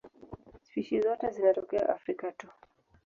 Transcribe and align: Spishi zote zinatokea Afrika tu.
Spishi 0.61 1.01
zote 1.01 1.29
zinatokea 1.29 1.89
Afrika 1.89 2.31
tu. 2.31 2.47